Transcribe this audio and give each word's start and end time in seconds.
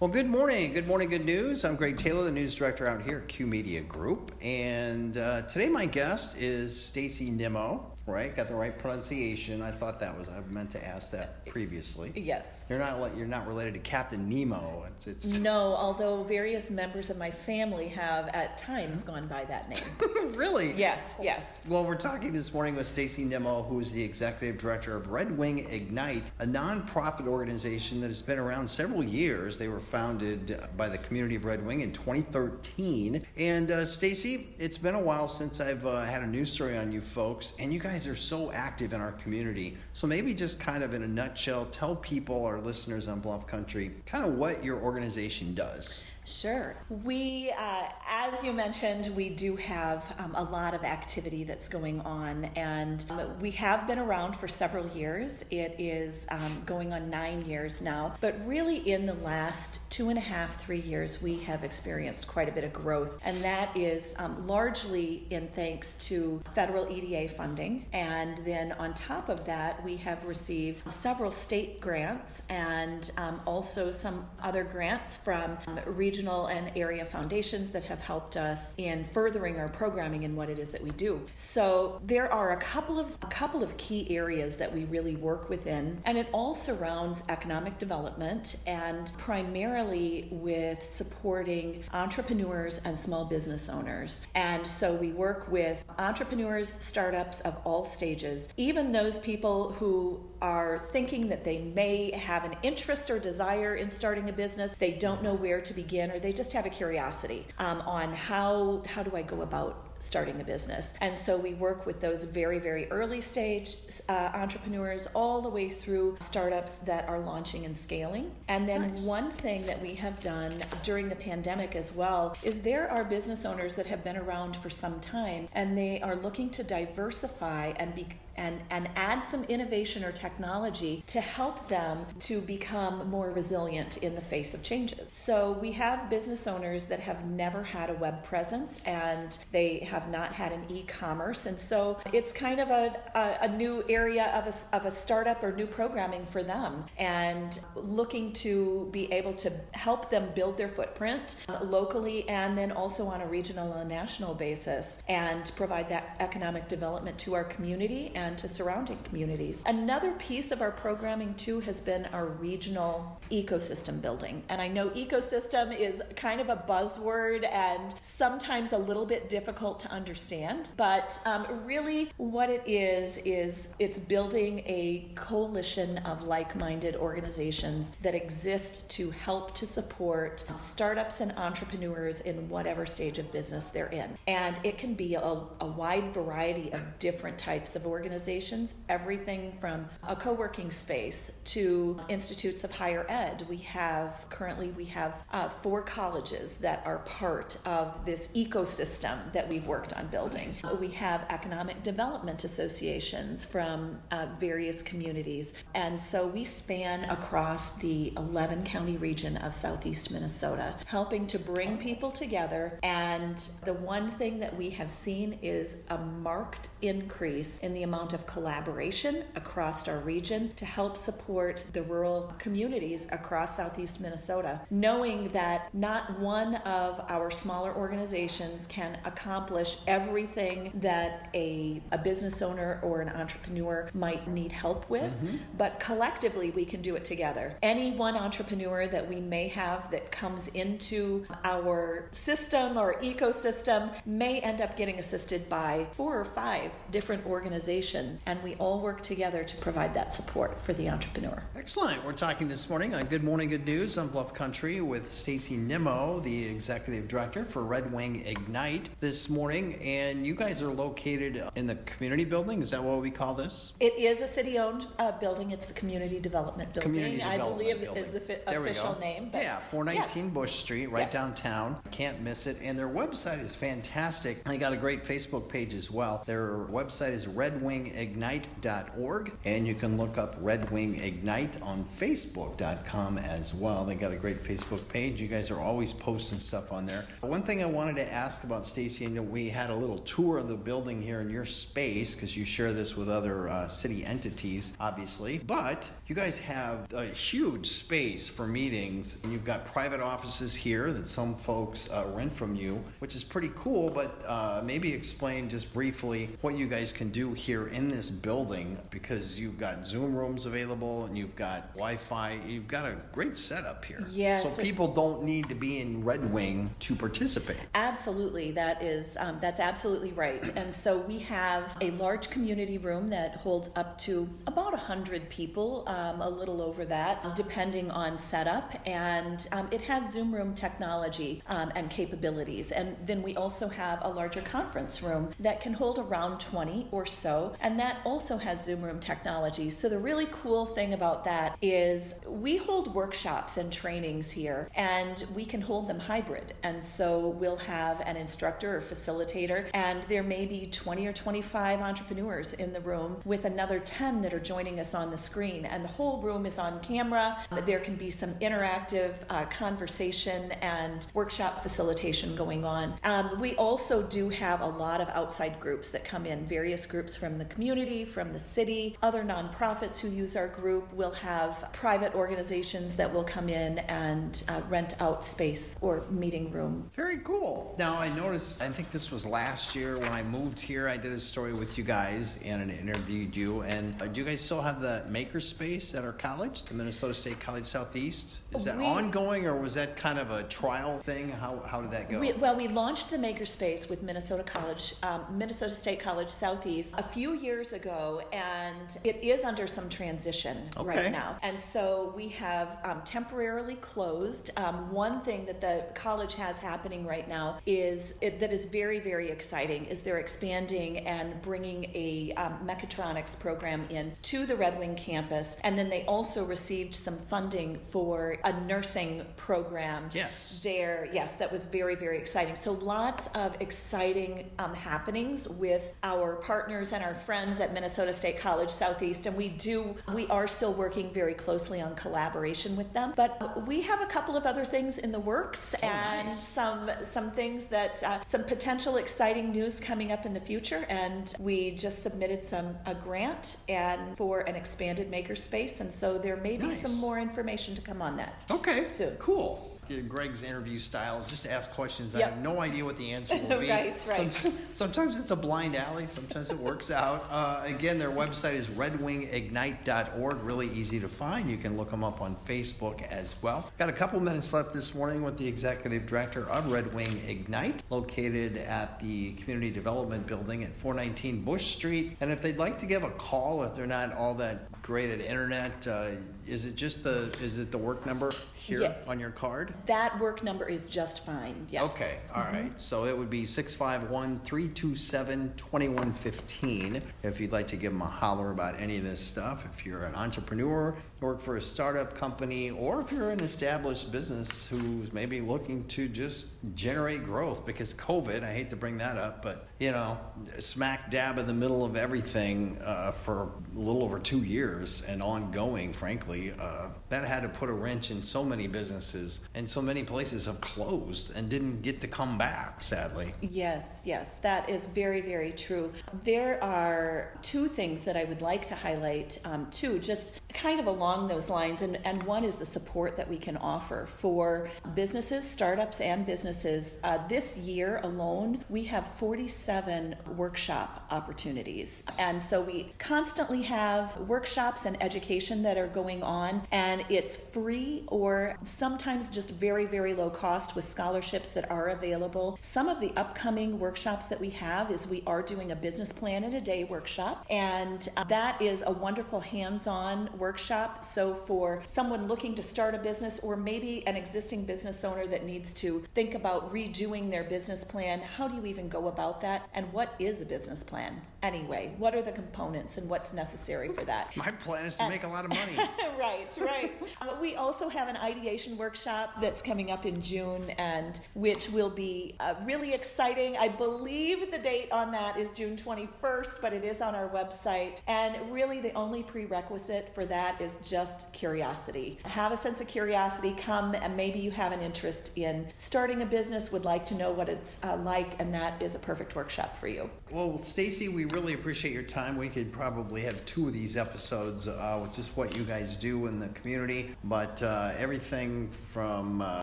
Well, 0.00 0.08
good 0.08 0.30
morning. 0.30 0.72
Good 0.72 0.86
morning, 0.86 1.10
good 1.10 1.26
news. 1.26 1.62
I'm 1.62 1.76
Greg 1.76 1.98
Taylor, 1.98 2.24
the 2.24 2.30
news 2.30 2.54
director 2.54 2.86
out 2.86 3.02
here 3.02 3.18
at 3.18 3.28
Q 3.28 3.46
Media 3.46 3.82
Group. 3.82 4.32
And 4.40 5.18
uh, 5.18 5.42
today 5.42 5.68
my 5.68 5.84
guest 5.84 6.38
is 6.38 6.74
Stacy 6.74 7.28
Nimmo 7.28 7.92
right? 8.10 8.34
Got 8.34 8.48
the 8.48 8.54
right 8.54 8.76
pronunciation. 8.76 9.62
I 9.62 9.70
thought 9.70 10.00
that 10.00 10.16
was. 10.16 10.28
I 10.28 10.40
meant 10.52 10.70
to 10.72 10.86
ask 10.86 11.10
that 11.12 11.46
previously. 11.46 12.12
Yes. 12.14 12.66
You're 12.68 12.78
not 12.78 13.00
like 13.00 13.16
you're 13.16 13.26
not 13.26 13.46
related 13.46 13.74
to 13.74 13.80
Captain 13.80 14.28
Nemo. 14.28 14.84
It's, 14.86 15.06
it's 15.06 15.38
no. 15.38 15.74
Although 15.74 16.24
various 16.24 16.70
members 16.70 17.10
of 17.10 17.16
my 17.16 17.30
family 17.30 17.88
have 17.88 18.28
at 18.28 18.58
times 18.58 19.02
gone 19.02 19.26
by 19.26 19.44
that 19.44 19.68
name. 19.68 20.34
really? 20.34 20.72
Yes. 20.72 21.18
Yes. 21.22 21.60
Well, 21.68 21.84
we're 21.84 21.96
talking 21.96 22.32
this 22.32 22.52
morning 22.52 22.76
with 22.76 22.86
Stacy 22.86 23.24
Nimmo, 23.24 23.62
who 23.62 23.80
is 23.80 23.92
the 23.92 24.02
executive 24.02 24.58
director 24.58 24.96
of 24.96 25.08
Red 25.08 25.36
Wing 25.36 25.70
Ignite, 25.70 26.30
a 26.40 26.46
nonprofit 26.46 27.26
organization 27.26 28.00
that 28.00 28.08
has 28.08 28.22
been 28.22 28.38
around 28.38 28.68
several 28.68 29.04
years. 29.04 29.58
They 29.58 29.68
were 29.68 29.80
founded 29.80 30.58
by 30.76 30.88
the 30.88 30.98
community 30.98 31.36
of 31.36 31.44
Red 31.44 31.64
Wing 31.64 31.80
in 31.80 31.92
2013. 31.92 33.24
And 33.36 33.70
uh, 33.70 33.84
Stacy, 33.84 34.48
it's 34.58 34.78
been 34.78 34.94
a 34.94 35.00
while 35.00 35.28
since 35.28 35.60
I've 35.60 35.86
uh, 35.86 36.02
had 36.02 36.22
a 36.22 36.26
news 36.26 36.50
story 36.50 36.76
on 36.76 36.92
you 36.92 37.00
folks, 37.00 37.54
and 37.58 37.72
you 37.72 37.78
guys 37.78 37.99
guys 38.00 38.08
are 38.08 38.16
so 38.16 38.50
active 38.52 38.94
in 38.94 39.00
our 39.02 39.12
community. 39.12 39.76
So 39.92 40.06
maybe 40.06 40.32
just 40.32 40.58
kind 40.58 40.82
of 40.82 40.94
in 40.94 41.02
a 41.02 41.06
nutshell, 41.06 41.66
tell 41.66 41.94
people, 41.94 42.46
our 42.46 42.58
listeners 42.58 43.08
on 43.08 43.20
Bluff 43.20 43.46
Country, 43.46 43.90
kind 44.06 44.24
of 44.24 44.36
what 44.36 44.64
your 44.64 44.80
organization 44.80 45.54
does. 45.54 46.00
Sure. 46.24 46.76
We, 46.88 47.52
uh, 47.58 47.84
as 48.08 48.44
you 48.44 48.52
mentioned, 48.52 49.08
we 49.16 49.30
do 49.30 49.56
have 49.56 50.04
um, 50.18 50.34
a 50.34 50.44
lot 50.44 50.74
of 50.74 50.84
activity 50.84 51.44
that's 51.44 51.68
going 51.68 52.00
on, 52.02 52.44
and 52.56 53.04
um, 53.10 53.38
we 53.40 53.50
have 53.52 53.86
been 53.86 53.98
around 53.98 54.36
for 54.36 54.46
several 54.46 54.86
years. 54.88 55.44
It 55.50 55.74
is 55.78 56.26
um, 56.28 56.62
going 56.66 56.92
on 56.92 57.08
nine 57.08 57.42
years 57.42 57.80
now, 57.80 58.14
but 58.20 58.36
really 58.46 58.88
in 58.90 59.06
the 59.06 59.14
last 59.14 59.80
two 59.90 60.10
and 60.10 60.18
a 60.18 60.22
half, 60.22 60.62
three 60.62 60.80
years, 60.80 61.22
we 61.22 61.38
have 61.40 61.64
experienced 61.64 62.28
quite 62.28 62.48
a 62.48 62.52
bit 62.52 62.64
of 62.64 62.72
growth, 62.72 63.18
and 63.24 63.42
that 63.42 63.74
is 63.76 64.14
um, 64.18 64.46
largely 64.46 65.26
in 65.30 65.48
thanks 65.48 65.94
to 65.94 66.40
federal 66.54 66.88
EDA 66.90 67.32
funding. 67.34 67.86
And 67.92 68.38
then 68.38 68.72
on 68.72 68.94
top 68.94 69.28
of 69.28 69.44
that, 69.46 69.82
we 69.84 69.96
have 69.98 70.24
received 70.24 70.90
several 70.90 71.30
state 71.30 71.80
grants 71.80 72.42
and 72.48 73.10
um, 73.16 73.40
also 73.46 73.90
some 73.90 74.26
other 74.42 74.64
grants 74.64 75.16
from 75.16 75.56
regional 75.86 76.09
regional 76.10 76.46
and 76.46 76.72
area 76.74 77.04
foundations 77.04 77.70
that 77.70 77.84
have 77.84 78.00
helped 78.00 78.36
us 78.36 78.74
in 78.78 79.04
furthering 79.04 79.60
our 79.60 79.68
programming 79.68 80.24
and 80.24 80.36
what 80.36 80.50
it 80.50 80.58
is 80.58 80.72
that 80.72 80.82
we 80.82 80.90
do. 80.90 81.24
So 81.36 82.00
there 82.04 82.32
are 82.32 82.50
a 82.50 82.56
couple 82.56 82.98
of 82.98 83.16
a 83.22 83.28
couple 83.28 83.62
of 83.62 83.76
key 83.76 84.16
areas 84.16 84.56
that 84.56 84.74
we 84.74 84.86
really 84.86 85.14
work 85.14 85.48
within, 85.48 86.02
and 86.04 86.18
it 86.18 86.26
all 86.32 86.52
surrounds 86.52 87.22
economic 87.28 87.78
development 87.78 88.56
and 88.66 89.12
primarily 89.18 90.26
with 90.32 90.82
supporting 90.82 91.84
entrepreneurs 91.92 92.80
and 92.84 92.98
small 92.98 93.24
business 93.24 93.68
owners. 93.68 94.26
And 94.34 94.66
so 94.66 94.92
we 94.92 95.10
work 95.12 95.46
with 95.48 95.84
entrepreneurs, 95.96 96.70
startups 96.90 97.40
of 97.42 97.54
all 97.62 97.84
stages, 97.84 98.48
even 98.56 98.90
those 98.90 99.20
people 99.20 99.70
who 99.78 100.28
are 100.42 100.88
thinking 100.92 101.28
that 101.28 101.44
they 101.44 101.58
may 101.58 102.10
have 102.12 102.44
an 102.44 102.56
interest 102.62 103.10
or 103.10 103.18
desire 103.18 103.74
in 103.76 103.88
starting 103.90 104.28
a 104.28 104.32
business, 104.32 104.74
they 104.78 104.92
don't 104.92 105.22
know 105.22 105.34
where 105.34 105.60
to 105.60 105.74
begin, 105.74 105.99
or 106.08 106.20
they 106.20 106.32
just 106.32 106.52
have 106.52 106.66
a 106.66 106.70
curiosity 106.70 107.46
um, 107.58 107.80
on 107.80 108.14
how 108.14 108.82
how 108.86 109.02
do 109.02 109.16
I 109.16 109.22
go 109.22 109.42
about 109.42 109.90
starting 110.00 110.40
a 110.40 110.44
business. 110.44 110.94
And 111.00 111.16
so 111.16 111.36
we 111.36 111.54
work 111.54 111.86
with 111.86 112.00
those 112.00 112.24
very, 112.24 112.58
very 112.58 112.90
early 112.90 113.20
stage 113.20 113.76
uh, 114.08 114.30
entrepreneurs 114.34 115.06
all 115.14 115.40
the 115.42 115.48
way 115.48 115.68
through 115.68 116.16
startups 116.20 116.76
that 116.76 117.06
are 117.08 117.20
launching 117.20 117.66
and 117.66 117.76
scaling. 117.76 118.32
And 118.48 118.68
then 118.68 118.88
nice. 118.88 119.04
one 119.04 119.30
thing 119.30 119.66
that 119.66 119.80
we 119.80 119.94
have 119.94 120.18
done 120.20 120.54
during 120.82 121.08
the 121.08 121.16
pandemic 121.16 121.76
as 121.76 121.92
well 121.92 122.36
is 122.42 122.60
there 122.60 122.90
are 122.90 123.04
business 123.04 123.44
owners 123.44 123.74
that 123.74 123.86
have 123.86 124.02
been 124.02 124.16
around 124.16 124.56
for 124.56 124.70
some 124.70 124.98
time 125.00 125.48
and 125.52 125.76
they 125.76 126.00
are 126.00 126.16
looking 126.16 126.50
to 126.50 126.64
diversify 126.64 127.72
and 127.76 127.94
be 127.94 128.06
and, 128.36 128.60
and 128.70 128.88
add 128.96 129.24
some 129.24 129.44
innovation 129.44 130.04
or 130.04 130.12
technology 130.12 131.02
to 131.06 131.20
help 131.20 131.68
them 131.68 132.06
to 132.20 132.40
become 132.40 133.08
more 133.10 133.30
resilient 133.30 133.98
in 133.98 134.14
the 134.14 134.20
face 134.20 134.54
of 134.54 134.62
changes. 134.62 135.08
So 135.12 135.52
we 135.60 135.72
have 135.72 136.10
business 136.10 136.46
owners 136.46 136.84
that 136.86 137.00
have 137.00 137.24
never 137.24 137.62
had 137.62 137.90
a 137.90 137.94
web 137.94 138.24
presence 138.24 138.80
and 138.84 139.36
they 139.52 139.78
have 139.80 140.08
not 140.10 140.32
had 140.32 140.52
an 140.52 140.64
e-commerce 140.68 141.46
and 141.46 141.58
so 141.58 141.98
it's 142.12 142.32
kind 142.32 142.60
of 142.60 142.70
a, 142.70 142.96
a, 143.14 143.44
a 143.46 143.48
new 143.48 143.84
area 143.88 144.26
of 144.34 144.46
a, 144.46 144.76
of 144.76 144.86
a 144.86 144.90
startup 144.90 145.42
or 145.42 145.52
new 145.52 145.66
programming 145.66 146.24
for 146.26 146.42
them 146.42 146.84
and 146.98 147.60
looking 147.74 148.32
to 148.32 148.88
be 148.92 149.10
able 149.12 149.32
to 149.34 149.52
help 149.72 150.10
them 150.10 150.30
build 150.34 150.56
their 150.56 150.68
footprint 150.68 151.36
uh, 151.48 151.58
locally 151.62 152.28
and 152.28 152.56
then 152.56 152.72
also 152.72 153.06
on 153.06 153.20
a 153.20 153.26
regional 153.26 153.72
and 153.74 153.88
national 153.88 154.34
basis 154.34 155.00
and 155.08 155.50
provide 155.56 155.88
that 155.88 156.16
economic 156.20 156.68
development 156.68 157.18
to 157.18 157.34
our 157.34 157.44
community 157.44 158.12
and 158.14 158.29
to 158.36 158.48
surrounding 158.48 158.98
communities. 159.04 159.62
Another 159.66 160.12
piece 160.12 160.50
of 160.50 160.60
our 160.60 160.70
programming, 160.70 161.34
too, 161.34 161.60
has 161.60 161.80
been 161.80 162.06
our 162.12 162.26
regional 162.26 163.20
ecosystem 163.30 164.00
building. 164.00 164.42
And 164.48 164.60
I 164.60 164.68
know 164.68 164.90
ecosystem 164.90 165.76
is 165.78 166.02
kind 166.16 166.40
of 166.40 166.48
a 166.48 166.56
buzzword 166.68 167.50
and 167.50 167.94
sometimes 168.02 168.72
a 168.72 168.78
little 168.78 169.06
bit 169.06 169.28
difficult 169.28 169.80
to 169.80 169.88
understand, 169.90 170.70
but 170.76 171.20
um, 171.24 171.46
really 171.64 172.10
what 172.16 172.50
it 172.50 172.62
is, 172.66 173.18
is 173.24 173.68
it's 173.78 173.98
building 173.98 174.60
a 174.66 175.10
coalition 175.14 175.98
of 175.98 176.24
like 176.24 176.56
minded 176.56 176.96
organizations 176.96 177.92
that 178.02 178.14
exist 178.14 178.88
to 178.90 179.10
help 179.10 179.54
to 179.54 179.66
support 179.66 180.44
startups 180.54 181.20
and 181.20 181.32
entrepreneurs 181.32 182.20
in 182.22 182.48
whatever 182.48 182.84
stage 182.84 183.18
of 183.18 183.30
business 183.32 183.68
they're 183.68 183.86
in. 183.86 184.16
And 184.26 184.60
it 184.64 184.78
can 184.78 184.94
be 184.94 185.14
a, 185.14 185.20
a 185.20 185.66
wide 185.66 186.12
variety 186.12 186.72
of 186.72 186.98
different 186.98 187.38
types 187.38 187.76
of 187.76 187.86
organizations 187.86 188.09
organizations, 188.10 188.74
everything 188.88 189.56
from 189.60 189.88
a 190.08 190.16
co-working 190.16 190.68
space 190.68 191.30
to 191.44 192.00
institutes 192.08 192.64
of 192.64 192.72
higher 192.72 193.06
ed. 193.08 193.46
We 193.48 193.58
have 193.58 194.26
currently 194.30 194.70
we 194.72 194.86
have 194.86 195.22
uh, 195.32 195.48
four 195.48 195.82
colleges 195.82 196.54
that 196.54 196.82
are 196.84 196.98
part 196.98 197.56
of 197.64 198.04
this 198.04 198.28
ecosystem 198.34 199.32
that 199.32 199.48
we've 199.48 199.66
worked 199.66 199.92
on 199.92 200.08
building. 200.08 200.52
We 200.80 200.88
have 200.88 201.24
economic 201.30 201.84
development 201.84 202.42
associations 202.42 203.44
from 203.44 204.00
uh, 204.10 204.26
various 204.40 204.82
communities, 204.82 205.54
and 205.74 205.98
so 206.00 206.26
we 206.26 206.44
span 206.44 207.04
across 207.10 207.76
the 207.76 208.12
11 208.16 208.64
county 208.64 208.96
region 208.96 209.36
of 209.36 209.54
southeast 209.54 210.10
Minnesota, 210.10 210.74
helping 210.86 211.28
to 211.28 211.38
bring 211.38 211.78
people 211.78 212.10
together. 212.10 212.76
And 212.82 213.38
the 213.64 213.74
one 213.74 214.10
thing 214.10 214.40
that 214.40 214.56
we 214.56 214.70
have 214.70 214.90
seen 214.90 215.38
is 215.42 215.76
a 215.90 215.98
marked 215.98 216.70
increase 216.82 217.58
in 217.58 217.72
the 217.74 217.82
amount 217.82 217.99
of 218.00 218.26
collaboration 218.26 219.24
across 219.36 219.86
our 219.86 219.98
region 219.98 220.52
to 220.56 220.64
help 220.64 220.96
support 220.96 221.64
the 221.72 221.82
rural 221.82 222.32
communities 222.38 223.06
across 223.12 223.56
southeast 223.56 224.00
Minnesota, 224.00 224.60
knowing 224.70 225.28
that 225.28 225.72
not 225.74 226.18
one 226.18 226.56
of 226.56 227.00
our 227.08 227.30
smaller 227.30 227.74
organizations 227.74 228.66
can 228.66 228.98
accomplish 229.04 229.76
everything 229.86 230.72
that 230.74 231.28
a, 231.34 231.82
a 231.92 231.98
business 231.98 232.40
owner 232.42 232.80
or 232.82 233.02
an 233.02 233.10
entrepreneur 233.10 233.90
might 233.92 234.26
need 234.26 234.50
help 234.50 234.88
with, 234.88 235.12
mm-hmm. 235.22 235.36
but 235.58 235.78
collectively 235.78 236.50
we 236.50 236.64
can 236.64 236.80
do 236.80 236.96
it 236.96 237.04
together. 237.04 237.54
Any 237.62 237.92
one 237.92 238.16
entrepreneur 238.16 238.86
that 238.86 239.06
we 239.08 239.16
may 239.16 239.48
have 239.48 239.90
that 239.90 240.10
comes 240.10 240.48
into 240.48 241.26
our 241.44 242.08
system 242.12 242.78
or 242.78 242.94
ecosystem 243.02 243.92
may 244.06 244.40
end 244.40 244.62
up 244.62 244.76
getting 244.76 244.98
assisted 244.98 245.48
by 245.48 245.86
four 245.92 246.18
or 246.18 246.24
five 246.24 246.72
different 246.90 247.26
organizations 247.26 247.89
and 247.94 248.42
we 248.42 248.54
all 248.56 248.80
work 248.80 249.02
together 249.02 249.42
to 249.42 249.56
provide 249.56 249.92
that 249.94 250.14
support 250.14 250.60
for 250.62 250.72
the 250.72 250.88
entrepreneur. 250.88 251.42
Excellent. 251.56 252.04
We're 252.04 252.12
talking 252.12 252.46
this 252.48 252.68
morning 252.70 252.94
on 252.94 253.06
Good 253.06 253.24
Morning 253.24 253.48
Good 253.48 253.66
News 253.66 253.98
on 253.98 254.08
Bluff 254.08 254.32
Country 254.32 254.80
with 254.80 255.10
Stacy 255.10 255.56
Nimmo, 255.56 256.20
the 256.20 256.44
executive 256.46 257.08
director 257.08 257.44
for 257.44 257.64
Red 257.64 257.92
Wing 257.92 258.24
Ignite 258.26 258.90
this 259.00 259.28
morning. 259.28 259.74
And 259.82 260.24
you 260.24 260.34
guys 260.34 260.62
are 260.62 260.70
located 260.72 261.42
in 261.56 261.66
the 261.66 261.74
community 261.76 262.24
building. 262.24 262.60
Is 262.60 262.70
that 262.70 262.82
what 262.82 263.00
we 263.00 263.10
call 263.10 263.34
this? 263.34 263.72
It 263.80 263.94
is 263.98 264.20
a 264.20 264.26
city-owned 264.26 264.86
uh, 264.98 265.12
building. 265.18 265.50
It's 265.50 265.66
the 265.66 265.72
Community 265.72 266.20
Development 266.20 266.72
Building. 266.72 266.92
Community 266.92 267.22
I 267.22 267.32
Development 267.32 267.58
believe 267.58 267.80
building. 267.80 268.04
is 268.04 268.10
the 268.10 268.20
fi- 268.20 268.40
official 268.46 268.96
name. 269.00 269.30
yeah, 269.34 269.58
419 269.60 270.24
yes. 270.24 270.34
Bush 270.34 270.52
Street, 270.52 270.86
right 270.86 271.02
yes. 271.02 271.12
downtown. 271.12 271.76
Can't 271.90 272.20
miss 272.20 272.46
it. 272.46 272.56
And 272.62 272.78
their 272.78 272.88
website 272.88 273.42
is 273.44 273.54
fantastic. 273.54 274.44
They 274.44 274.58
got 274.58 274.72
a 274.72 274.76
great 274.76 275.02
Facebook 275.02 275.48
page 275.48 275.74
as 275.74 275.90
well. 275.90 276.22
Their 276.26 276.66
website 276.70 277.12
is 277.12 277.26
Red 277.26 277.60
Wing 277.60 277.79
redwingignite.org. 277.86 279.32
And 279.44 279.66
you 279.66 279.74
can 279.74 279.96
look 279.96 280.18
up 280.18 280.36
Red 280.40 280.70
Wing 280.70 281.00
Ignite 281.00 281.60
on 281.62 281.84
Facebook.com 281.84 283.18
as 283.18 283.54
well. 283.54 283.84
They 283.84 283.94
got 283.94 284.12
a 284.12 284.16
great 284.16 284.42
Facebook 284.42 284.86
page. 284.88 285.20
You 285.20 285.28
guys 285.28 285.50
are 285.50 285.60
always 285.60 285.92
posting 285.92 286.38
stuff 286.38 286.72
on 286.72 286.86
there. 286.86 287.06
One 287.20 287.42
thing 287.42 287.62
I 287.62 287.66
wanted 287.66 287.96
to 287.96 288.12
ask 288.12 288.44
about 288.44 288.66
Stacy, 288.66 289.04
and 289.04 289.30
we 289.30 289.48
had 289.48 289.70
a 289.70 289.74
little 289.74 289.98
tour 289.98 290.38
of 290.38 290.48
the 290.48 290.56
building 290.56 291.02
here 291.02 291.20
in 291.20 291.30
your 291.30 291.44
space 291.44 292.14
because 292.14 292.36
you 292.36 292.44
share 292.44 292.72
this 292.72 292.96
with 292.96 293.08
other 293.08 293.48
uh, 293.48 293.68
city 293.68 294.04
entities, 294.04 294.72
obviously. 294.80 295.38
But 295.38 295.88
you 296.06 296.14
guys 296.14 296.38
have 296.38 296.92
a 296.92 297.06
huge 297.06 297.66
space 297.66 298.28
for 298.28 298.46
meetings, 298.46 299.18
and 299.22 299.32
you've 299.32 299.44
got 299.44 299.64
private 299.64 300.00
offices 300.00 300.54
here 300.54 300.92
that 300.92 301.08
some 301.08 301.36
folks 301.36 301.90
uh, 301.90 302.06
rent 302.12 302.32
from 302.32 302.54
you, 302.54 302.82
which 302.98 303.14
is 303.14 303.24
pretty 303.24 303.50
cool. 303.54 303.88
But 303.90 304.22
uh, 304.26 304.62
maybe 304.64 304.92
explain 304.92 305.48
just 305.48 305.72
briefly 305.72 306.30
what 306.40 306.56
you 306.56 306.66
guys 306.66 306.92
can 306.92 307.10
do 307.10 307.32
here 307.32 307.68
in 307.72 307.88
this 307.88 308.10
building 308.10 308.78
because 308.90 309.38
you've 309.38 309.58
got 309.58 309.86
Zoom 309.86 310.14
rooms 310.14 310.46
available 310.46 311.04
and 311.04 311.16
you've 311.16 311.36
got 311.36 311.72
Wi 311.74 311.96
Fi. 311.96 312.40
You've 312.46 312.68
got 312.68 312.86
a 312.86 312.96
great 313.12 313.38
setup 313.38 313.84
here. 313.84 314.04
Yes. 314.10 314.42
So 314.42 314.62
people 314.62 314.88
don't 314.88 315.22
need 315.22 315.48
to 315.48 315.54
be 315.54 315.80
in 315.80 316.04
Red 316.04 316.32
Wing 316.32 316.70
to 316.80 316.94
participate. 316.94 317.60
Absolutely, 317.74 318.50
that 318.52 318.82
is 318.82 319.16
um, 319.18 319.38
that's 319.40 319.60
absolutely 319.60 320.12
right. 320.12 320.50
And 320.56 320.74
so 320.74 320.98
we 320.98 321.18
have 321.20 321.76
a 321.80 321.90
large 321.92 322.30
community 322.30 322.78
room 322.78 323.10
that 323.10 323.36
holds 323.36 323.70
up 323.76 323.98
to 323.98 324.28
about 324.46 324.74
hundred 324.80 325.28
people, 325.28 325.84
um, 325.86 326.20
a 326.20 326.28
little 326.28 326.60
over 326.60 326.84
that, 326.86 327.34
depending 327.36 327.90
on 327.90 328.18
setup. 328.18 328.72
And 328.86 329.46
um, 329.52 329.68
it 329.70 329.80
has 329.82 330.12
Zoom 330.12 330.34
room 330.34 330.54
technology 330.54 331.42
um, 331.48 331.70
and 331.74 331.90
capabilities. 331.90 332.72
And 332.72 332.96
then 333.06 333.22
we 333.22 333.36
also 333.36 333.68
have 333.68 334.00
a 334.02 334.08
larger 334.08 334.42
conference 334.42 335.02
room 335.02 335.32
that 335.40 335.60
can 335.60 335.72
hold 335.72 335.98
around 335.98 336.40
20 336.40 336.88
or 336.90 337.06
so, 337.06 337.54
and 337.60 337.78
that 337.78 338.00
also 338.04 338.36
has 338.36 338.64
Zoom 338.64 338.82
room 338.82 339.00
technology. 339.00 339.70
So 339.70 339.88
the 339.88 339.98
really 339.98 340.26
cool 340.30 340.66
thing 340.66 340.94
about 340.94 341.24
that 341.24 341.56
is 341.62 342.14
we 342.26 342.56
hold 342.56 342.94
workshops 342.94 343.56
and 343.56 343.72
trainings 343.72 344.30
here, 344.30 344.68
and 344.74 345.24
we 345.34 345.44
can 345.44 345.60
hold 345.60 345.88
them 345.88 345.98
hybrid. 345.98 346.54
And 346.62 346.82
so 346.82 347.28
we'll 347.28 347.56
have 347.56 348.00
an 348.02 348.16
instructor 348.16 348.76
or 348.76 348.80
facilitator, 348.80 349.68
and 349.74 350.02
there 350.04 350.22
may 350.22 350.46
be 350.46 350.68
20 350.70 351.06
or 351.06 351.12
25 351.12 351.80
entrepreneurs 351.80 352.54
in 352.54 352.72
the 352.72 352.80
room 352.80 353.20
with 353.24 353.44
another 353.44 353.78
10 353.80 354.22
that 354.22 354.34
are 354.34 354.40
joining 354.40 354.80
us 354.80 354.94
on 354.94 355.10
the 355.10 355.16
screen. 355.16 355.66
And 355.66 355.84
the 355.84 355.88
whole 355.88 356.20
room 356.20 356.46
is 356.46 356.58
on 356.58 356.80
camera. 356.80 357.36
There 357.66 357.80
can 357.80 357.96
be 357.96 358.10
some 358.10 358.34
interactive 358.34 359.14
uh, 359.28 359.44
conversation 359.46 360.52
and 360.52 361.06
workshop 361.14 361.62
facilitation 361.62 362.34
going 362.36 362.64
on. 362.64 362.98
Um, 363.04 363.38
we 363.40 363.54
also 363.56 364.02
do 364.02 364.28
have 364.30 364.60
a 364.60 364.66
lot 364.66 365.00
of 365.00 365.08
outside 365.10 365.60
groups 365.60 365.90
that 365.90 366.04
come 366.04 366.26
in, 366.26 366.46
various 366.46 366.86
groups 366.86 367.16
from 367.16 367.38
the 367.38 367.44
community, 367.50 368.04
from 368.04 368.30
the 368.30 368.38
city, 368.38 368.96
other 369.02 369.22
nonprofits 369.22 369.98
who 369.98 370.08
use 370.08 370.36
our 370.36 370.48
group. 370.48 370.92
We'll 370.92 371.10
have 371.12 371.68
private 371.72 372.14
organizations 372.14 372.94
that 372.96 373.12
will 373.12 373.24
come 373.24 373.48
in 373.48 373.78
and 373.80 374.42
uh, 374.48 374.60
rent 374.68 374.94
out 375.00 375.24
space 375.24 375.76
or 375.80 376.02
meeting 376.10 376.50
room. 376.50 376.90
Very 376.94 377.18
cool. 377.18 377.74
Now, 377.78 377.98
I 377.98 378.08
noticed, 378.14 378.62
I 378.62 378.68
think 378.68 378.90
this 378.90 379.10
was 379.10 379.26
last 379.26 379.74
year 379.74 379.98
when 379.98 380.12
I 380.12 380.22
moved 380.22 380.60
here, 380.60 380.88
I 380.88 380.96
did 380.96 381.12
a 381.12 381.18
story 381.18 381.52
with 381.52 381.76
you 381.76 381.84
guys 381.84 382.38
and 382.44 382.70
interviewed 382.70 383.36
you. 383.36 383.62
And 383.62 384.00
uh, 384.00 384.06
do 384.06 384.20
you 384.20 384.26
guys 384.26 384.40
still 384.40 384.62
have 384.62 384.80
the 384.80 385.02
makerspace 385.10 385.94
at 385.96 386.04
our 386.04 386.12
college, 386.12 386.62
the 386.64 386.74
Minnesota 386.74 387.14
State 387.14 387.40
College 387.40 387.64
Southeast? 387.66 388.40
Is 388.54 388.64
that 388.64 388.76
We- 388.76 388.84
ongoing 388.84 389.46
or 389.46 389.56
was 389.56 389.74
that 389.74 389.96
kind 389.96 390.18
of 390.18 390.30
a 390.30 390.44
trial 390.44 391.00
thing? 391.00 391.28
How, 391.30 391.62
how 391.66 391.80
did 391.80 391.90
that 391.90 392.08
go? 392.08 392.18
We, 392.20 392.32
well, 392.32 392.56
we 392.56 392.68
launched 392.68 393.10
the 393.10 393.16
Makerspace 393.16 393.88
with 393.88 394.02
Minnesota 394.02 394.42
College, 394.42 394.94
um, 395.02 395.24
Minnesota 395.36 395.74
State 395.74 396.00
College 396.00 396.28
Southeast 396.30 396.94
a 396.98 397.02
few 397.02 397.32
years 397.40 397.72
ago, 397.72 398.22
and 398.32 398.96
it 399.04 399.16
is 399.22 399.44
under 399.44 399.66
some 399.66 399.88
transition 399.88 400.68
Okay. 400.76 400.88
right 401.04 401.12
now. 401.12 401.38
And 401.42 401.60
so 401.60 402.12
we 402.16 402.28
have 402.28 402.78
um, 402.84 403.02
temporarily 403.04 403.76
closed. 403.76 404.50
Um, 404.56 404.90
one 404.92 405.22
thing 405.22 405.46
that 405.46 405.60
the 405.60 405.84
college 405.94 406.34
has 406.34 406.56
happening 406.58 407.06
right 407.06 407.28
now 407.28 407.58
is 407.66 408.14
it, 408.20 408.40
that 408.40 408.52
is 408.52 408.64
very, 408.64 409.00
very 409.00 409.30
exciting 409.30 409.86
is 409.86 410.02
they're 410.02 410.18
expanding 410.18 410.98
and 411.06 411.40
bringing 411.42 411.84
a 411.94 412.32
um, 412.36 412.58
mechatronics 412.64 413.38
program 413.38 413.86
in 413.90 414.12
to 414.22 414.46
the 414.46 414.56
Red 414.56 414.78
Wing 414.78 414.94
campus, 414.94 415.56
and 415.64 415.76
then 415.78 415.88
they 415.88 416.04
also 416.04 416.44
received 416.44 416.94
some 416.94 417.16
funding 417.16 417.78
for 417.90 418.36
a 418.44 418.52
nursing 418.62 419.24
program 419.36 420.08
Yes. 420.12 420.60
there. 420.62 421.08
Yes, 421.12 421.32
that 421.34 421.50
was 421.50 421.64
very, 421.64 421.94
very 421.94 422.18
exciting. 422.18 422.54
So 422.54 422.72
lots 422.72 423.28
of 423.34 423.56
exciting 423.60 424.50
um, 424.58 424.74
happenings 424.74 425.48
with 425.48 425.94
our 426.02 426.36
partners 426.36 426.92
and 426.92 427.02
our 427.04 427.14
friends 427.20 427.60
at 427.60 427.72
Minnesota 427.72 428.12
State 428.12 428.38
College 428.38 428.70
Southeast, 428.70 429.26
and 429.26 429.36
we 429.36 429.48
do 429.48 429.94
we 430.14 430.26
are 430.28 430.48
still 430.48 430.72
working 430.72 431.12
very 431.12 431.34
closely 431.34 431.80
on 431.80 431.94
collaboration 431.94 432.76
with 432.76 432.92
them. 432.92 433.12
But 433.16 433.66
we 433.66 433.80
have 433.82 434.00
a 434.00 434.06
couple 434.06 434.36
of 434.36 434.46
other 434.46 434.64
things 434.64 434.98
in 434.98 435.12
the 435.12 435.20
works 435.20 435.74
and 435.74 436.26
nice. 436.26 436.38
some 436.38 436.90
some 437.02 437.30
things 437.32 437.66
that 437.66 438.02
uh, 438.02 438.18
some 438.26 438.44
potential 438.44 438.96
exciting 438.96 439.52
news 439.52 439.80
coming 439.80 440.12
up 440.12 440.26
in 440.26 440.32
the 440.34 440.40
future. 440.40 440.86
And 440.88 441.32
we 441.38 441.72
just 441.72 442.02
submitted 442.02 442.44
some 442.44 442.76
a 442.86 442.94
grant 442.94 443.58
and 443.68 444.16
for 444.16 444.40
an 444.40 444.56
expanded 444.56 445.10
makerspace, 445.10 445.80
and 445.80 445.92
so 445.92 446.18
there 446.18 446.36
may 446.36 446.56
be 446.56 446.66
Nice. 446.66 446.82
some 446.82 447.00
more 447.00 447.18
information 447.18 447.74
to 447.74 447.80
come 447.82 448.00
on 448.02 448.16
that. 448.16 448.34
Okay, 448.50 448.84
Soon. 448.84 449.16
cool. 449.16 449.79
Greg's 449.98 450.42
interview 450.42 450.78
style 450.78 451.18
is 451.18 451.28
just 451.28 451.46
ask 451.46 451.72
questions. 451.72 452.14
I 452.14 452.20
have 452.22 452.38
no 452.38 452.60
idea 452.60 452.84
what 452.84 452.96
the 452.96 453.10
answer 453.12 453.36
will 453.48 453.58
be. 453.58 453.70
Right, 453.70 454.04
right. 454.08 454.32
Some- 454.32 454.56
sometimes 454.74 455.18
it's 455.18 455.30
a 455.30 455.36
blind 455.36 455.74
alley. 455.76 456.06
Sometimes 456.06 456.50
it 456.50 456.58
works 456.58 456.90
out. 456.90 457.26
Uh, 457.30 457.62
again, 457.64 457.98
their 457.98 458.10
website 458.10 458.54
is 458.54 458.68
redwingignite.org. 458.68 460.42
Really 460.42 460.70
easy 460.70 461.00
to 461.00 461.08
find. 461.08 461.50
You 461.50 461.56
can 461.56 461.76
look 461.76 461.90
them 461.90 462.04
up 462.04 462.20
on 462.20 462.36
Facebook 462.46 463.02
as 463.08 463.40
well. 463.42 463.70
Got 463.78 463.88
a 463.88 463.92
couple 463.92 464.20
minutes 464.20 464.52
left 464.52 464.72
this 464.72 464.94
morning 464.94 465.22
with 465.22 465.38
the 465.38 465.46
executive 465.46 466.06
director 466.06 466.48
of 466.48 466.70
Red 466.70 466.92
Wing 466.94 467.20
Ignite, 467.26 467.82
located 467.90 468.58
at 468.58 469.00
the 469.00 469.32
Community 469.32 469.70
Development 469.70 470.26
Building 470.26 470.62
at 470.64 470.74
419 470.76 471.42
Bush 471.42 471.66
Street. 471.74 472.16
And 472.20 472.30
if 472.30 472.40
they'd 472.40 472.58
like 472.58 472.78
to 472.78 472.86
give 472.86 473.02
a 473.02 473.10
call, 473.10 473.64
if 473.64 473.74
they're 473.74 473.86
not 473.86 474.12
all 474.14 474.34
that 474.34 474.69
great 474.82 475.10
at 475.10 475.20
internet, 475.20 475.86
uh, 475.86 476.08
is 476.46 476.64
it 476.66 476.74
just 476.74 477.04
the 477.04 477.32
is 477.42 477.58
it 477.58 477.70
the 477.70 477.78
work 477.78 478.06
number 478.06 478.32
here 478.54 478.80
Yeah. 478.82 478.94
on 479.06 479.20
your 479.20 479.30
card? 479.30 479.72
That 479.86 480.18
work 480.18 480.42
number 480.42 480.66
is 480.68 480.82
just 480.82 481.24
fine. 481.24 481.66
Yes. 481.70 481.84
Okay, 481.92 482.18
all 482.34 482.42
right. 482.42 482.78
So 482.80 483.04
it 483.04 483.16
would 483.16 483.30
be 483.30 483.46
651 483.46 484.40
327 484.40 485.52
2115 485.56 487.02
if 487.22 487.40
you'd 487.40 487.52
like 487.52 487.66
to 487.68 487.76
give 487.76 487.92
them 487.92 488.02
a 488.02 488.06
holler 488.06 488.50
about 488.50 488.78
any 488.80 488.96
of 488.96 489.04
this 489.04 489.20
stuff. 489.20 489.64
If 489.72 489.84
you're 489.86 490.04
an 490.04 490.14
entrepreneur, 490.14 490.94
work 491.20 491.40
for 491.40 491.56
a 491.56 491.60
startup 491.60 492.14
company, 492.14 492.70
or 492.70 493.00
if 493.00 493.12
you're 493.12 493.30
an 493.30 493.40
established 493.40 494.10
business 494.10 494.66
who's 494.66 495.12
maybe 495.12 495.40
looking 495.40 495.84
to 495.84 496.08
just 496.08 496.46
generate 496.74 497.24
growth 497.24 497.66
because 497.66 497.92
COVID, 497.94 498.42
I 498.42 498.52
hate 498.52 498.70
to 498.70 498.76
bring 498.76 498.98
that 498.98 499.16
up, 499.16 499.42
but 499.42 499.68
you 499.78 499.92
know, 499.92 500.18
smack 500.58 501.10
dab 501.10 501.38
in 501.38 501.46
the 501.46 501.54
middle 501.54 501.84
of 501.84 501.96
everything 501.96 502.78
uh, 502.84 503.12
for 503.12 503.50
a 503.74 503.78
little 503.78 504.02
over 504.02 504.18
two 504.18 504.42
years 504.42 505.02
and 505.08 505.22
ongoing, 505.22 505.92
frankly, 505.92 506.52
uh, 506.58 506.88
that 507.08 507.24
had 507.24 507.42
to 507.42 507.48
put 507.48 507.68
a 507.68 507.72
wrench 507.72 508.10
in 508.10 508.22
so 508.22 508.44
many 508.44 508.66
businesses 508.66 509.40
and 509.54 509.68
so 509.68 509.80
many 509.80 510.02
places 510.02 510.46
have 510.46 510.60
closed 510.60 511.34
and 511.36 511.48
didn't 511.48 511.82
get 511.82 512.00
to 512.00 512.06
come 512.06 512.36
back, 512.36 512.80
sadly. 512.80 513.34
Yes, 513.40 513.86
yes, 514.04 514.36
that 514.42 514.68
is 514.68 514.82
very, 514.94 515.20
very 515.20 515.52
true. 515.52 515.92
There 516.24 516.62
are 516.62 517.32
two 517.42 517.66
things 517.66 518.02
that 518.02 518.16
I 518.16 518.24
would 518.24 518.42
like 518.42 518.66
to 518.66 518.74
highlight, 518.74 519.38
um, 519.44 519.70
too, 519.70 519.98
just 519.98 520.32
kind 520.52 520.78
of 520.78 520.86
along 520.86 521.09
those 521.28 521.48
lines. 521.48 521.82
And, 521.82 521.98
and 522.04 522.22
one 522.22 522.44
is 522.44 522.54
the 522.54 522.64
support 522.64 523.16
that 523.16 523.28
we 523.28 523.38
can 523.38 523.56
offer 523.56 524.06
for 524.06 524.70
businesses, 524.94 525.48
startups, 525.48 526.00
and 526.00 526.24
businesses. 526.26 526.96
Uh, 527.04 527.18
this 527.28 527.56
year 527.56 528.00
alone, 528.02 528.64
we 528.68 528.84
have 528.84 529.06
47 529.14 530.14
workshop 530.36 531.06
opportunities. 531.10 532.02
And 532.18 532.42
so 532.42 532.60
we 532.60 532.92
constantly 532.98 533.62
have 533.62 534.16
workshops 534.18 534.86
and 534.86 535.00
education 535.02 535.62
that 535.62 535.76
are 535.76 535.86
going 535.88 536.22
on, 536.22 536.62
and 536.72 537.04
it's 537.08 537.36
free 537.36 538.04
or 538.08 538.56
sometimes 538.64 539.28
just 539.28 539.50
very, 539.50 539.86
very 539.86 540.14
low 540.14 540.30
cost 540.30 540.74
with 540.74 540.88
scholarships 540.88 541.48
that 541.50 541.70
are 541.70 541.88
available. 541.88 542.58
Some 542.62 542.88
of 542.88 543.00
the 543.00 543.12
upcoming 543.16 543.78
workshops 543.78 544.26
that 544.26 544.40
we 544.40 544.50
have 544.50 544.90
is 544.90 545.06
we 545.06 545.22
are 545.26 545.42
doing 545.42 545.72
a 545.72 545.76
business 545.76 546.12
plan 546.12 546.44
in 546.44 546.54
a 546.54 546.60
day 546.60 546.84
workshop, 546.84 547.44
and 547.50 548.08
uh, 548.16 548.24
that 548.24 548.60
is 548.60 548.82
a 548.86 548.90
wonderful 548.90 549.40
hands 549.40 549.86
on 549.86 550.28
workshop. 550.38 550.99
So, 551.04 551.34
for 551.34 551.82
someone 551.86 552.28
looking 552.28 552.54
to 552.54 552.62
start 552.62 552.94
a 552.94 552.98
business 552.98 553.38
or 553.40 553.56
maybe 553.56 554.06
an 554.06 554.16
existing 554.16 554.64
business 554.64 555.04
owner 555.04 555.26
that 555.26 555.44
needs 555.44 555.72
to 555.74 556.04
think 556.14 556.34
about 556.34 556.72
redoing 556.72 557.30
their 557.30 557.44
business 557.44 557.84
plan, 557.84 558.20
how 558.20 558.48
do 558.48 558.56
you 558.56 558.66
even 558.66 558.88
go 558.88 559.08
about 559.08 559.40
that? 559.40 559.68
And 559.74 559.92
what 559.92 560.14
is 560.18 560.42
a 560.42 560.46
business 560.46 560.84
plan 560.84 561.20
anyway? 561.42 561.92
What 561.98 562.14
are 562.14 562.22
the 562.22 562.32
components 562.32 562.96
and 562.96 563.08
what's 563.08 563.32
necessary 563.32 563.88
for 563.88 564.04
that? 564.04 564.36
My 564.36 564.50
plan 564.50 564.86
is 564.86 564.96
to 564.98 565.08
make 565.08 565.24
a 565.24 565.28
lot 565.28 565.44
of 565.44 565.50
money. 565.50 565.76
right, 566.18 566.52
right. 566.60 566.92
But 567.20 567.40
we 567.40 567.56
also 567.56 567.88
have 567.88 568.08
an 568.08 568.16
ideation 568.16 568.76
workshop 568.76 569.40
that's 569.40 569.62
coming 569.62 569.90
up 569.90 570.06
in 570.06 570.20
June, 570.20 570.70
and 570.78 571.20
which 571.34 571.70
will 571.70 571.90
be 571.90 572.36
uh, 572.40 572.54
really 572.64 572.92
exciting. 572.92 573.56
I 573.56 573.68
believe 573.68 574.50
the 574.50 574.58
date 574.58 574.90
on 574.92 575.10
that 575.12 575.38
is 575.38 575.50
June 575.50 575.76
21st, 575.76 576.60
but 576.60 576.72
it 576.72 576.84
is 576.84 577.00
on 577.00 577.14
our 577.14 577.28
website. 577.28 578.00
And 578.06 578.50
really, 578.52 578.80
the 578.80 578.92
only 578.94 579.22
prerequisite 579.22 580.10
for 580.14 580.26
that 580.26 580.60
is 580.60 580.78
just 580.82 581.32
curiosity. 581.32 582.18
Have 582.24 582.52
a 582.52 582.56
sense 582.56 582.80
of 582.80 582.86
curiosity, 582.86 583.54
come 583.58 583.94
and 583.94 584.16
maybe 584.16 584.38
you 584.38 584.50
have 584.50 584.72
an 584.72 584.80
interest 584.80 585.32
in 585.36 585.66
starting 585.76 586.22
a 586.22 586.26
business, 586.26 586.72
would 586.72 586.84
like 586.84 587.06
to 587.06 587.14
know 587.14 587.30
what 587.30 587.48
it's 587.48 587.76
uh, 587.82 587.96
like, 587.96 588.40
and 588.40 588.52
that 588.54 588.80
is 588.82 588.94
a 588.94 588.98
perfect 588.98 589.34
workshop 589.34 589.76
for 589.76 589.88
you. 589.88 590.10
Well, 590.30 590.58
Stacy, 590.58 591.08
we 591.08 591.24
really 591.32 591.54
appreciate 591.54 591.92
your 591.92 592.02
time. 592.02 592.36
We 592.36 592.48
could 592.48 592.72
probably 592.72 593.22
have 593.22 593.44
two 593.44 593.66
of 593.66 593.72
these 593.72 593.96
episodes 593.96 594.68
uh, 594.68 594.98
with 595.00 595.12
just 595.12 595.36
what 595.36 595.56
you 595.56 595.62
guys 595.62 595.96
do 595.96 596.26
in 596.26 596.40
the 596.40 596.48
community, 596.48 597.14
but 597.24 597.62
uh, 597.62 597.92
everything 597.96 598.68
from 598.70 599.42
uh, 599.42 599.62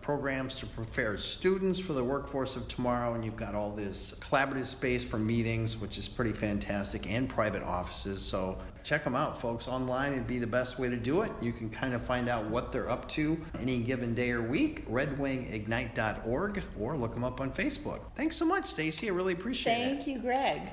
programs 0.00 0.54
to 0.56 0.66
prepare 0.66 1.16
students 1.16 1.78
for 1.78 1.92
the 1.92 2.02
workforce 2.02 2.56
of 2.56 2.66
tomorrow, 2.68 3.14
and 3.14 3.24
you've 3.24 3.36
got 3.36 3.54
all 3.54 3.70
this 3.70 4.14
collaborative 4.20 4.64
space 4.64 5.04
for 5.04 5.18
meetings, 5.18 5.76
which 5.76 5.98
is 5.98 6.08
pretty 6.08 6.32
fantastic, 6.32 7.10
and 7.10 7.28
private 7.28 7.62
offices. 7.62 8.22
So 8.22 8.58
check 8.82 9.04
them 9.04 9.14
out, 9.14 9.38
folks. 9.40 9.68
Online 9.68 10.12
would 10.12 10.26
be 10.26 10.38
the 10.38 10.46
best 10.46 10.78
way 10.78 10.88
to 10.88 10.96
do 10.96 11.22
it. 11.22 11.30
You 11.40 11.52
can 11.52 11.68
kind 11.68 11.92
of 11.92 12.02
find 12.02 12.28
out 12.28 12.44
what 12.48 12.72
they're 12.72 12.90
up 12.90 13.08
to 13.10 13.38
any 13.60 13.78
given 13.78 14.14
day 14.14 14.30
or 14.30 14.42
week. 14.42 14.88
RedWingIgnite.org 14.88 16.62
or 16.78 16.96
look 16.96 17.14
them 17.14 17.24
up 17.24 17.40
on 17.40 17.52
Facebook. 17.52 18.00
Thanks 18.14 18.36
so 18.36 18.46
much, 18.46 18.64
Stacy. 18.64 19.08
I 19.08 19.12
really 19.12 19.34
appreciate 19.34 19.74
Thank 19.74 19.92
it. 20.00 20.04
Thank 20.04 20.06
you, 20.06 20.18
Greg. 20.20 20.70